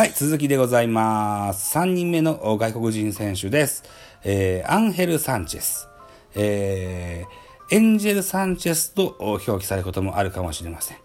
[0.00, 1.76] はい、続きでございます。
[1.76, 3.84] 3人目の外国人選手です。
[4.24, 5.90] えーアンヘル・サンチェス。
[6.34, 10.96] えーエンジェル・サンチェスと表記されることもあるかもしれません。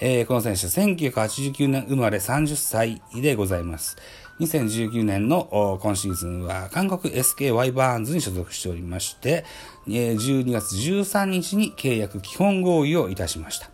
[0.00, 3.96] えーこの選手、1989年生まれ30歳でございます。
[4.40, 9.44] 2019年の今シーズンは韓国 SKY バーンズに所属しておりまして、
[9.86, 13.70] 12月13日に契約基本合意をいたしました。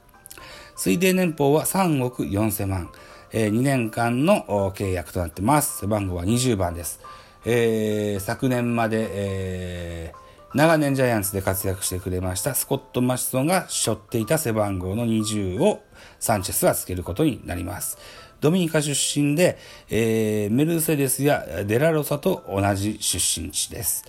[0.76, 2.90] 推定年俸は3億4000万。
[3.38, 5.80] え2年間の契約となってます。
[5.80, 7.00] 背番号は20番です。
[7.44, 15.82] えー昨年まで、えー長年ジャイアンツで活躍してくれましたスコット・マシソンが背負っていた背番号の20を
[16.18, 17.98] サンチェスはつけることになります。
[18.40, 19.58] ドミニカ出身で、
[19.90, 24.06] えーメルセデスやデラロサと同じ出身地です。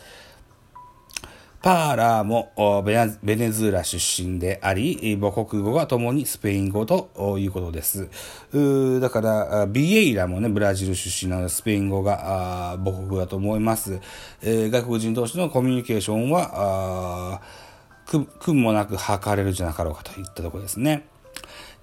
[1.67, 2.53] パーラーも
[3.21, 8.07] ベネズエラ出身であり、母国語が共にスペイン語ということです。
[9.01, 13.99] だから、ビエイラもね、ブラジル出身なので、スペイン語が母国語だと思います。
[14.41, 17.41] え外国人同士のコミュニケーションは、
[18.05, 21.05] く苦もなく図れるじゃなかろうかといったところですね。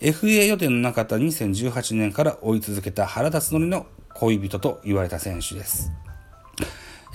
[0.01, 5.93] FA 予定のなかった2018年から追い続けた原辰徳の恋人と言われた選手です。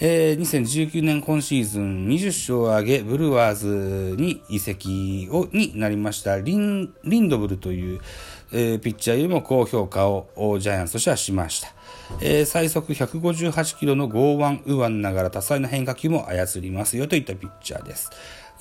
[0.02, 8.00] えー2019年今シーズン20勝を挙げ、ブルワーズに移籍をになりましたリンリンドブルという、
[8.54, 11.74] えーピッチャーよりも高評価をジャイアンツとしてはしました。
[12.22, 18.10] えー最速158キロの剛腕右腕ながら多彩な変化球も操りますよといったピッチャーです。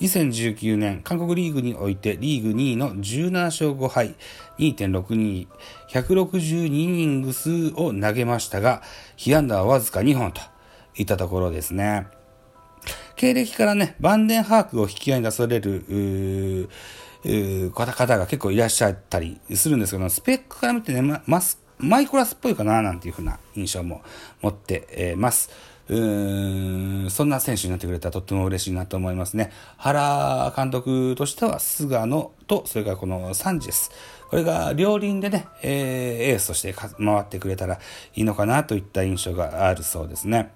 [0.01, 4.15] 2019年、韓国リーグにおいてリーグ2位の17勝5敗、
[4.57, 5.47] 2.62、
[5.89, 8.81] 162イニング数を投げましたが、
[9.15, 10.41] 被安打はわずか2本と
[10.99, 12.07] いたところですね。
[13.15, 16.69] 経歴からね、バンデンハークを引き合いに出される、
[17.73, 24.01] 方方が結構いらっしゃったりするんですけど、スペックから見てね、ま、マスマイコラスっぽいかななんていうふうな印象も
[24.41, 25.49] 持って、えーます。
[25.87, 29.51] うーんそんな選手になってくれたらとっても嬉しいなと思いますね。
[29.77, 33.91] 原監督としては菅野と、それからこのサンチェス。
[34.29, 36.89] これが両輪でね、えーエースとして回
[37.21, 37.79] ってくれたらい
[38.21, 40.51] いのかなといった印象があるそうですね。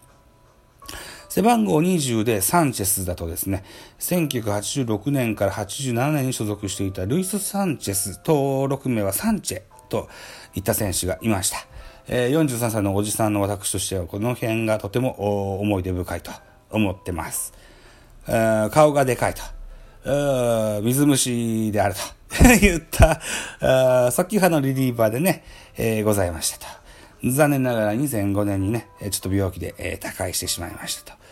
[1.30, 3.64] 背番号20でサンチェスだとですね、
[4.00, 10.10] 1986年から87年に所属していたルイス・サンチェス、登録名はサンチェと
[10.54, 11.58] いった選手がいました。
[12.08, 16.32] え43歳のおじさんの私としてはこの辺がとても思い出深いと
[16.70, 17.54] 思ってます。
[18.72, 19.42] 顔がでかいと。
[20.84, 22.02] 水虫であると
[22.62, 23.22] 言った、
[23.60, 25.44] あー速球派のリリーバーでね、
[26.04, 26.83] ございましたと。
[27.24, 31.24] 残念ながら2005年にね、ちょっと病気で、えー他界してしまいましたと。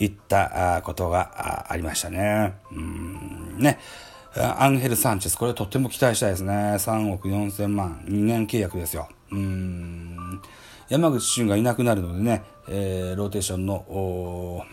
[0.00, 2.54] いったことがありましたね。
[2.70, 3.78] うんね。
[4.36, 6.52] アンヘル・サンチェス、これとっても期待したいですね。
[6.52, 9.08] 3億4千万、2年契約ですよ。
[9.32, 10.40] うん。
[10.88, 14.64] 山口俊がいなくなるのでね、えーローテーションの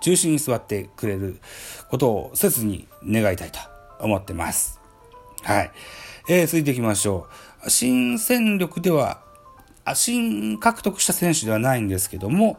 [0.00, 1.40] 中心に座ってくれる
[1.90, 3.58] ことを切に願いたいと
[4.00, 4.80] 思ってます。
[5.42, 5.70] はい。
[6.28, 7.26] えー続いていきましょ
[7.64, 7.70] う。
[7.70, 9.25] 新戦力では、
[9.94, 12.58] 新獲得した選手ではないんですけども、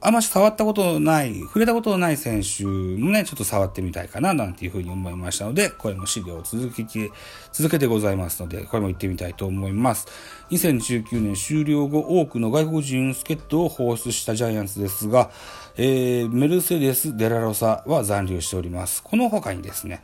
[0.00, 7.10] あまし触ったことのない、触れたことのない選手もね、ちょっと触ってみたいかな、なんていうふうに思いましたので、これも資料を続けて、
[7.52, 10.06] 続けてございますので、これも行ってみたいと思います。
[10.50, 15.30] 2019年終了後、多くの外国人助っ人を放出したジャイアンツですが、
[15.76, 19.02] えーメルセデス・デラロサは残留しております。
[19.02, 20.02] この他にですね、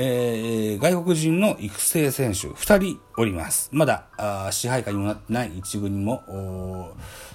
[0.00, 3.68] えー外国人の育成選手2人おります。
[3.72, 6.22] まだあ支配下にもなってない一軍にも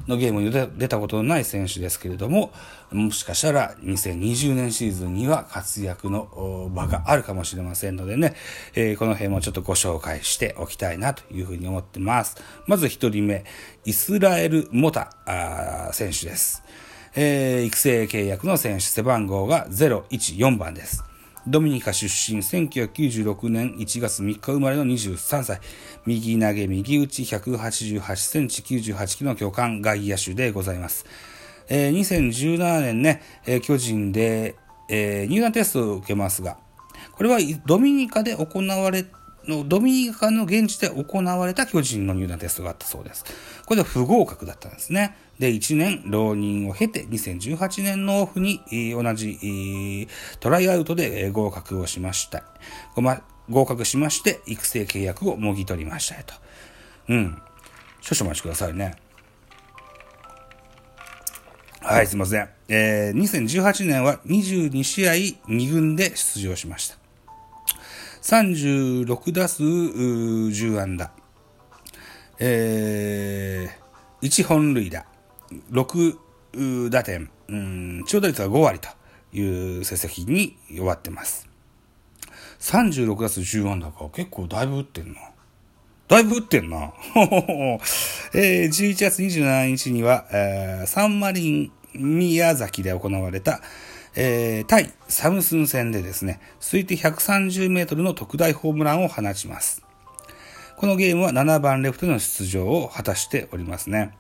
[0.08, 2.54] のゲームに出たことのない選手ですけれども、
[2.90, 8.34] もしかしたら2020年シーズンには活躍の場があるかもしれませんのでね、
[8.76, 12.38] えーこの辺もちょっとご紹介しておきたいなというふうに思ってます。
[12.66, 13.44] まず1人目、
[13.84, 15.12] イスラエル・モタ
[15.92, 16.64] 選手です。
[17.14, 21.04] えー育成契約の選手、背番号が014番です。
[21.46, 25.60] ドミニカ出身、1996年1月3日生まれの23歳。
[26.06, 31.06] 右投げ、右打ち、188センチ、98キロの巨漢外野手でございます。
[31.68, 34.56] えー2017年ね、えー巨人で、
[34.88, 36.58] えー入団テストを受けますが、
[37.12, 39.06] これはドミニカで行われ
[39.46, 43.26] のドミニカの現地で行われた巨人の入団テストがあったそうです。
[43.66, 45.18] これで不合格だったんですね。
[45.44, 48.62] で、1年浪人を経て、2018年のオフに、
[48.94, 50.08] 同じ、
[50.40, 52.46] トライアウトでえ合格をしました。
[52.96, 56.34] ごま合格しまして、育成契約をもぎ取りましたよと。
[57.10, 57.42] うん。
[58.00, 58.96] 少々お待ちくださいね。
[61.82, 62.48] はい、すいません。
[62.70, 65.12] えー2018年は22試合
[65.50, 66.96] 2軍で出場しました。
[68.22, 71.12] 36打数10安打。
[72.40, 75.06] えー、1本塁打、
[75.72, 78.90] 6打点、うん、長打率は5割と
[79.32, 81.50] いう成績に終わってます。
[82.60, 84.10] 36打数10安打か。
[84.14, 85.20] 結構だいぶ打ってんな。
[86.08, 86.94] だいぶ打ってんな。
[88.34, 93.62] え、11月27日には、え、サンマリン宮崎で行われた、
[94.16, 99.84] えー、対サムスン戦でですね、推定130メートルの特大ホームランを放ちます。
[100.78, 104.16] このゲームは7番レフトの出場を果たしておりますね。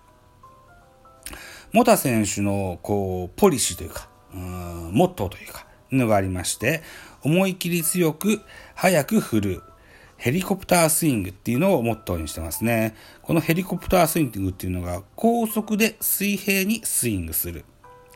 [1.73, 6.83] モタ選手の、こう、ポリシーというか、うモットーというか、のがありまして、
[7.23, 8.41] 思い切り強く、
[8.75, 9.63] 早く振る、
[10.17, 12.95] ヘリコプタースイングっていうのをモットーにしてますね。
[13.23, 17.65] このヘリコプタースイングっていうのが高速で水平にスイングする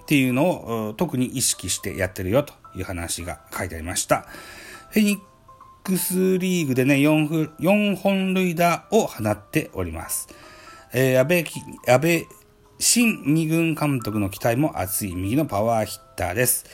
[0.04, 4.26] っていうのを特に意識してやってるよという話が書いてありました。
[4.92, 5.20] フェニッ
[5.84, 10.30] クスリーグでね、4, 4本塁打を放っております。
[10.94, 11.46] えー、安倍、
[11.88, 12.28] 安倍
[12.80, 16.66] 新二軍監督の期待も厚い右のパワーヒッターです。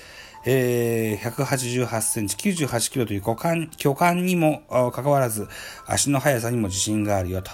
[0.46, 5.48] えー、188センチ、98キロという巨漢巨漢にもかかわらず、
[5.86, 7.52] 足の速さにも自信があるよと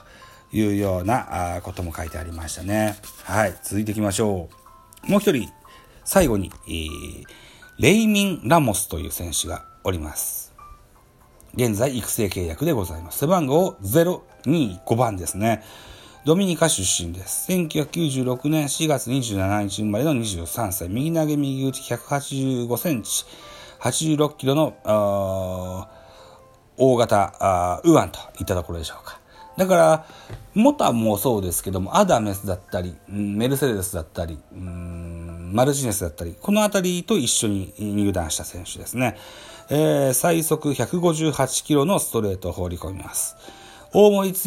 [0.52, 2.98] いうようなことも書いてありましたね。
[3.24, 4.50] はい、続いていきましょ
[5.08, 5.12] う。
[5.12, 5.48] もう一人、
[6.04, 7.26] 最後に、えー、
[7.78, 10.56] レイミン・ラモスという選手がおります。
[11.54, 13.20] 現在育成契約でございます。
[13.20, 15.64] 背番号025番ですね。
[16.30, 17.52] ドミニカ出身です。
[17.52, 20.88] 1996年4月27日生まれの23歳。
[20.88, 23.26] 右投げ右打ち185センチ。
[23.80, 25.88] 86キロの、
[26.78, 29.20] 大型ウアンといったところでしょうか。
[29.58, 30.06] だから、
[30.54, 39.18] モタもそうですけども、アダメスだったり、メルセデスだったり、マルチネスだったり、この辺りと一緒に入団した選手ですね。
[39.72, 43.36] えー、最速158キロのストレートを放り込みます。
[43.92, 44.38] 大森剛、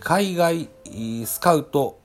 [0.00, 0.68] 海外
[1.24, 1.98] スカウト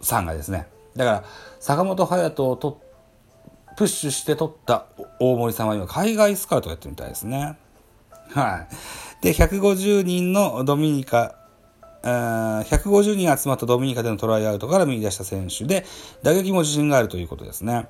[0.00, 0.66] さんがですね、
[0.96, 1.24] だから
[1.60, 2.80] 坂本勇人をと
[3.76, 4.86] プッシュして取った
[5.20, 7.58] 大森さんは今海外スカウトやってるみたいですね。
[8.30, 8.66] は
[9.22, 9.24] い。
[9.24, 11.36] で、150人のドミニカ、
[12.02, 15.84] 150人集まったドミニカでのトライアウトから見出した選手で、
[16.22, 17.86] 打撃も自信があるということですね。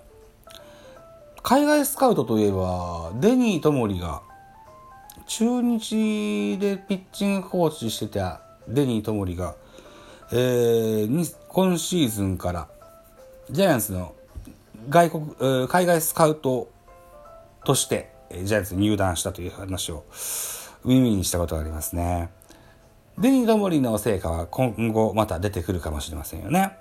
[1.43, 4.23] 海外スカウトといえば、デニー・トモリが
[5.35, 9.55] 中日でピッチングコーチしてたデニー・トモリが、
[10.31, 12.69] えー、今シーズンから
[13.49, 14.15] ジャイアンツの
[14.91, 16.71] 外国、海外スカウト
[17.65, 18.13] として
[18.45, 20.05] ジャイアンツに入団したという話を
[20.85, 22.29] 耳にしたことがありますね。
[23.17, 26.77] デニー・トモリの成果は今後また出てくるかもしれませんよね。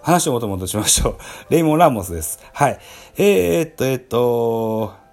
[0.00, 1.16] 話をもともとしましょう。
[1.50, 2.40] レイモン・ラモスです。
[2.54, 2.78] はい。
[3.18, 5.07] えー、っと、えー、っと、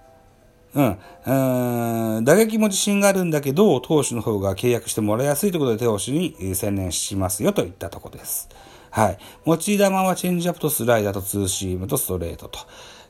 [0.75, 2.25] うん。
[2.25, 8.49] 打撃も自信があるんだけど、投手の方が契約してもらいやすいということで、投手に専念しますよといったとこです。
[8.91, 9.17] はい。
[9.45, 12.59] 持ち球はチェンジアップとスライダーとツーシームとストレートと。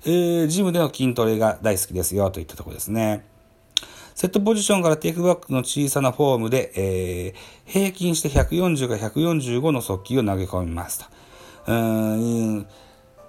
[0.06, 3.26] えー、ジムでの筋トレが大好きですよといったとこですね。
[4.14, 11.06] セットポジションからテイクバックの小さなフォームで、えー、平均して140か145の速球を投げ込みますと。
[11.68, 12.68] うん、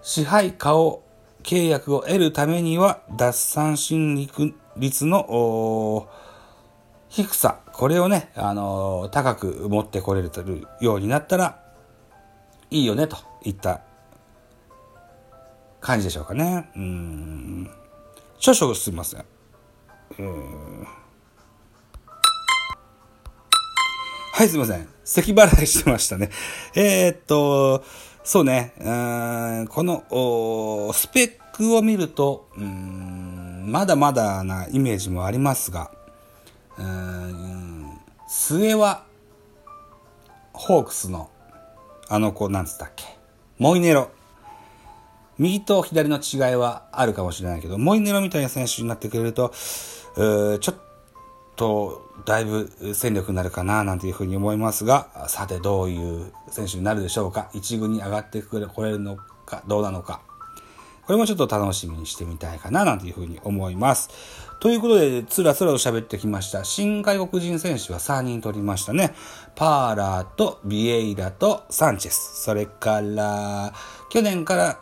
[0.03, 1.03] 支配下を
[1.46, 4.28] 契約を得るためには、脱三振
[4.76, 6.08] 率の
[7.08, 10.31] 低さ、これをね、あの高く持ってこれる
[10.81, 11.62] ようになったら、
[12.70, 13.82] いいよね、といった
[15.81, 16.69] 感じでしょうかね。
[16.74, 17.70] うん。
[18.41, 19.24] 少々すみません。
[20.19, 20.86] うん。
[24.32, 24.88] はい、すみません。
[25.05, 26.31] 咳払いしてましたね。
[26.74, 27.84] えー、っと、
[28.29, 30.03] そうね、うんこの
[30.93, 35.93] スペックを見るとうんまだまだなイメージもありますが
[36.77, 37.87] うん
[38.29, 39.05] 末は
[40.53, 41.31] ホークスの
[42.09, 43.05] あの子なんつったっけ？
[43.59, 44.11] モイネロ。
[45.39, 49.53] 右と左の違いはあるかもしれないけどモイネロみたいな選手になってくれると
[50.17, 50.61] ちょっ
[51.56, 57.51] とだいぶ戦力になるかななんていうふうに思いますが、さてどういう選手になるでしょうか？
[57.55, 60.20] 一軍に上がってくれ、これるのか、どうなのか。
[61.06, 64.10] これもちょっと楽しみにしてみたいかななんていうふうに思います。
[64.58, 66.65] ということで、つらつらと喋ってきました。
[66.65, 69.15] 新外国人選手は3人取りましたね。
[69.55, 72.43] パーラーとビエイラとサンチェス。
[72.43, 73.72] それから、
[74.10, 74.79] 去年か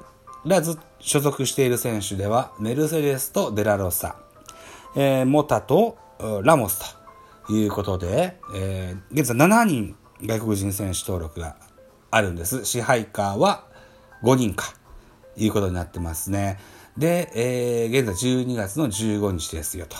[0.47, 4.17] らず所属している選手では、メルセデスとデラロサ、
[4.97, 5.99] えー、モタと
[6.43, 6.97] ラモス
[7.47, 11.57] ということで、えー、現在7人外国人選手登録が
[12.11, 12.65] あるんです。
[12.65, 13.67] 支配下は
[14.23, 14.75] 5人か、
[15.37, 16.59] いうことになってますね。
[16.97, 19.97] で、えー、現在12月の15日ですよと。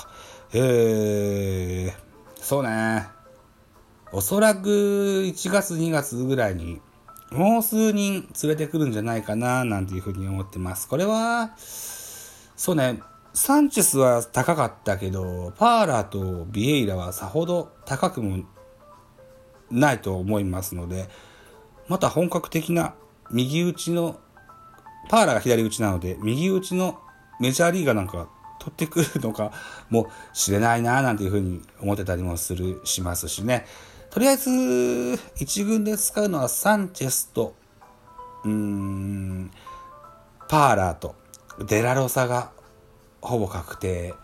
[0.53, 1.93] えー、
[2.37, 3.09] そうね。
[4.13, 4.69] おそらく
[5.27, 6.81] 1月2月ぐらいに
[7.33, 10.87] もう数人連れてくるんじゃないかななんていうふうに思ってます。
[10.87, 13.01] これは、そうね、
[13.35, 18.45] サンチェスは高かったけど、パーラーとビエイラはさほど高くも
[19.73, 21.09] ないと思いますので、
[21.89, 22.95] また本格的な
[23.33, 24.21] 右打ちの、
[25.09, 27.01] パーラーが左打ちなので、右打ちの
[27.41, 28.29] メジャーリーガーなんか
[28.61, 29.53] 取ってくるのか
[29.91, 33.67] もしれないななんていうふうに思ってたりもする、しますしね。
[34.11, 37.57] とりあえず、一軍で使うのはサンチェスと、
[38.45, 39.51] うーん、
[40.49, 41.17] パーラーと
[41.67, 42.53] デラロサが
[43.25, 44.15] ほぼ確定。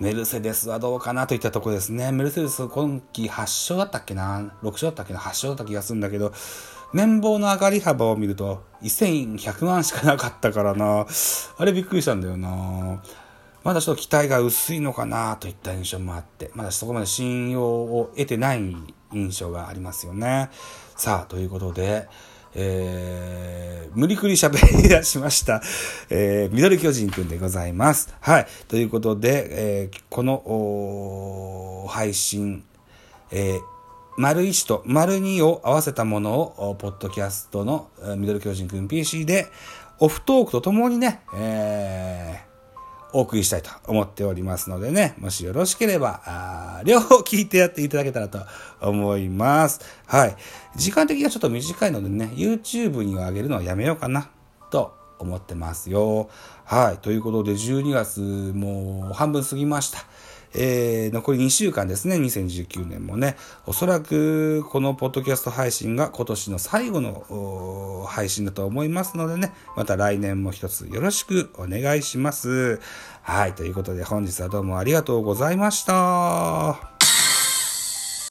[0.00, 2.10] メルセデスはどうかなといったとこですね。
[2.10, 6.32] メルセデス今季8勝だったっけな ?6 勝だったっけな ?8 勝だった気がするんだけど、
[6.92, 11.06] 年俸の上がり幅を見ると1100万しかなかったからな。
[11.58, 13.02] あれびっくりしたんだよな。
[13.62, 18.76] まだちょっと期待が薄いのかなといった印象もあって、まだそこまで信用を得てない
[19.12, 20.50] 印象がありますよね。
[20.96, 22.08] さあ、ということで、
[22.54, 25.62] えー、無理くり喋り出しました。
[26.10, 28.14] えー、ミドル巨人くんでございます。
[28.20, 28.46] はい。
[28.68, 29.48] ということで、
[29.82, 32.64] えー、この、配信、
[33.30, 33.60] えー、
[34.16, 39.46] 丸1と丸2を合わせたものを、ポッドキャストのミドル巨人くん PC で、
[39.98, 42.53] オフトークとともにね、えー、
[43.14, 48.40] お送りしたいと思っておりますのでね、もしよろしければ、あ両方聞いてやっていただけたらと
[48.80, 49.80] 思います。
[50.06, 50.36] はい。
[50.74, 54.30] 時間的にはちょっと短いのでね、YouTube には上げるのはやめようかな、
[54.72, 56.28] と思ってますよ。
[56.64, 56.98] はい。
[56.98, 60.00] ということで、12月もう半分過ぎました。
[60.54, 63.36] えー、残り2週間ですね、2019年もね。
[63.66, 72.80] おそらく、このポッドキャスト配信が今年の最後の配信だと思いますのでね、また来年も一つよろしくお願いします。
[73.22, 76.93] はい、ということで本日はどうもありがとうございました。